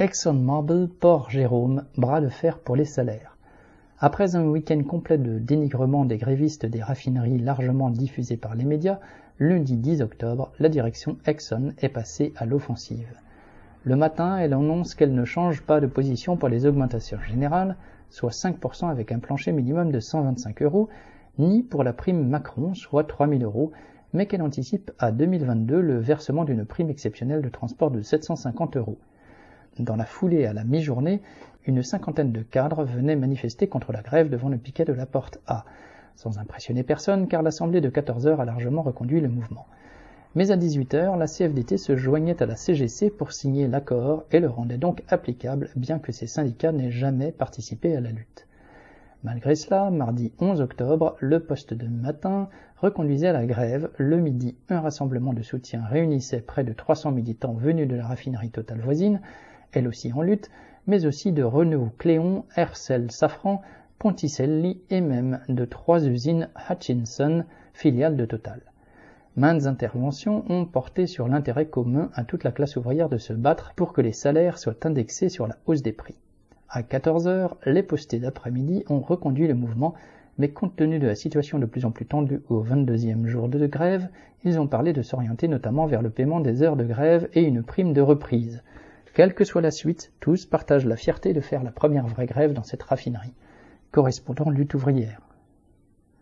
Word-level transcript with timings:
ExxonMobil, 0.00 0.88
Port 0.88 1.30
Jérôme, 1.30 1.84
bras 1.96 2.20
de 2.20 2.28
fer 2.28 2.58
pour 2.58 2.74
les 2.74 2.84
salaires. 2.84 3.36
Après 4.00 4.34
un 4.34 4.44
week-end 4.44 4.82
complet 4.82 5.18
de 5.18 5.38
dénigrement 5.38 6.04
des 6.04 6.18
grévistes 6.18 6.66
des 6.66 6.82
raffineries 6.82 7.38
largement 7.38 7.90
diffusé 7.90 8.36
par 8.36 8.56
les 8.56 8.64
médias, 8.64 8.98
lundi 9.38 9.76
10 9.76 10.02
octobre, 10.02 10.50
la 10.58 10.68
direction 10.68 11.16
Exxon 11.26 11.74
est 11.78 11.90
passée 11.90 12.32
à 12.36 12.44
l'offensive. 12.44 13.20
Le 13.84 13.94
matin, 13.94 14.36
elle 14.36 14.52
annonce 14.54 14.96
qu'elle 14.96 15.14
ne 15.14 15.24
change 15.24 15.62
pas 15.62 15.80
de 15.80 15.86
position 15.86 16.36
pour 16.36 16.48
les 16.48 16.66
augmentations 16.66 17.20
générales, 17.20 17.76
soit 18.10 18.32
5% 18.32 18.90
avec 18.90 19.12
un 19.12 19.20
plancher 19.20 19.52
minimum 19.52 19.92
de 19.92 20.00
125 20.00 20.60
euros, 20.62 20.88
ni 21.38 21.62
pour 21.62 21.84
la 21.84 21.92
prime 21.92 22.28
Macron, 22.28 22.74
soit 22.74 23.04
3000 23.04 23.44
euros, 23.44 23.70
mais 24.12 24.26
qu'elle 24.26 24.42
anticipe 24.42 24.90
à 24.98 25.12
2022 25.12 25.80
le 25.80 26.00
versement 26.00 26.44
d'une 26.44 26.64
prime 26.64 26.90
exceptionnelle 26.90 27.42
de 27.42 27.48
transport 27.48 27.92
de 27.92 28.02
750 28.02 28.76
euros. 28.76 28.98
Dans 29.78 29.96
la 29.96 30.04
foulée 30.04 30.46
à 30.46 30.52
la 30.52 30.62
mi-journée, 30.62 31.20
une 31.66 31.82
cinquantaine 31.82 32.30
de 32.30 32.42
cadres 32.42 32.84
venaient 32.84 33.16
manifester 33.16 33.66
contre 33.66 33.92
la 33.92 34.02
grève 34.02 34.28
devant 34.28 34.48
le 34.48 34.56
piquet 34.56 34.84
de 34.84 34.92
la 34.92 35.06
porte 35.06 35.40
A, 35.46 35.64
sans 36.14 36.38
impressionner 36.38 36.84
personne 36.84 37.26
car 37.26 37.42
l'assemblée 37.42 37.80
de 37.80 37.88
14 37.88 38.26
heures 38.28 38.40
a 38.40 38.44
largement 38.44 38.82
reconduit 38.82 39.20
le 39.20 39.28
mouvement. 39.28 39.66
Mais 40.36 40.52
à 40.52 40.56
18 40.56 40.94
heures, 40.94 41.16
la 41.16 41.26
CFDT 41.26 41.76
se 41.76 41.96
joignait 41.96 42.42
à 42.42 42.46
la 42.46 42.56
CGC 42.56 43.10
pour 43.10 43.32
signer 43.32 43.66
l'accord 43.66 44.24
et 44.30 44.40
le 44.40 44.48
rendait 44.48 44.78
donc 44.78 45.02
applicable 45.08 45.70
bien 45.74 45.98
que 45.98 46.12
ces 46.12 46.26
syndicats 46.26 46.72
n'aient 46.72 46.90
jamais 46.90 47.32
participé 47.32 47.96
à 47.96 48.00
la 48.00 48.10
lutte. 48.10 48.46
Malgré 49.24 49.54
cela, 49.54 49.90
mardi 49.90 50.32
11 50.38 50.60
octobre, 50.60 51.16
le 51.18 51.40
poste 51.40 51.72
de 51.72 51.88
matin 51.88 52.48
reconduisait 52.76 53.28
à 53.28 53.32
la 53.32 53.46
grève. 53.46 53.90
Le 53.96 54.18
midi, 54.18 54.56
un 54.68 54.80
rassemblement 54.80 55.32
de 55.32 55.42
soutien 55.42 55.82
réunissait 55.84 56.42
près 56.42 56.62
de 56.62 56.72
300 56.72 57.10
militants 57.12 57.54
venus 57.54 57.88
de 57.88 57.96
la 57.96 58.06
raffinerie 58.06 58.50
totale 58.50 58.80
voisine, 58.80 59.20
elle 59.76 59.88
aussi 59.88 60.12
en 60.12 60.22
lutte, 60.22 60.50
mais 60.86 61.06
aussi 61.06 61.32
de 61.32 61.42
Renault, 61.42 61.90
Cléon, 61.98 62.44
Hercel, 62.56 63.10
Safran, 63.10 63.62
Ponticelli 63.98 64.80
et 64.90 65.00
même 65.00 65.40
de 65.48 65.64
trois 65.64 66.06
usines 66.06 66.48
Hutchinson, 66.68 67.44
filiales 67.72 68.16
de 68.16 68.24
Total. 68.24 68.60
Maintes 69.36 69.66
interventions 69.66 70.44
ont 70.48 70.64
porté 70.64 71.06
sur 71.06 71.26
l'intérêt 71.26 71.66
commun 71.66 72.10
à 72.14 72.22
toute 72.22 72.44
la 72.44 72.52
classe 72.52 72.76
ouvrière 72.76 73.08
de 73.08 73.18
se 73.18 73.32
battre 73.32 73.72
pour 73.74 73.92
que 73.92 74.00
les 74.00 74.12
salaires 74.12 74.58
soient 74.58 74.86
indexés 74.86 75.28
sur 75.28 75.46
la 75.48 75.56
hausse 75.66 75.82
des 75.82 75.92
prix. 75.92 76.14
À 76.68 76.82
14 76.82 77.26
heures, 77.26 77.56
les 77.66 77.82
postés 77.82 78.20
d'après-midi 78.20 78.84
ont 78.88 79.00
reconduit 79.00 79.48
le 79.48 79.54
mouvement, 79.54 79.94
mais 80.38 80.50
compte 80.50 80.76
tenu 80.76 80.98
de 80.98 81.06
la 81.06 81.14
situation 81.14 81.58
de 81.58 81.66
plus 81.66 81.84
en 81.84 81.90
plus 81.90 82.06
tendue 82.06 82.42
au 82.48 82.62
22e 82.62 83.26
jour 83.26 83.48
de 83.48 83.66
grève, 83.66 84.08
ils 84.44 84.60
ont 84.60 84.66
parlé 84.66 84.92
de 84.92 85.02
s'orienter 85.02 85.48
notamment 85.48 85.86
vers 85.86 86.02
le 86.02 86.10
paiement 86.10 86.40
des 86.40 86.62
heures 86.62 86.76
de 86.76 86.84
grève 86.84 87.28
et 87.32 87.42
une 87.42 87.62
prime 87.62 87.92
de 87.92 88.00
reprise. 88.00 88.62
Quelle 89.14 89.32
que 89.32 89.44
soit 89.44 89.62
la 89.62 89.70
suite, 89.70 90.10
tous 90.18 90.44
partagent 90.44 90.86
la 90.86 90.96
fierté 90.96 91.32
de 91.32 91.40
faire 91.40 91.62
la 91.62 91.70
première 91.70 92.08
vraie 92.08 92.26
grève 92.26 92.52
dans 92.52 92.64
cette 92.64 92.82
raffinerie. 92.82 93.32
Correspondant 93.92 94.50
lutte 94.50 94.74
ouvrière. 94.74 95.20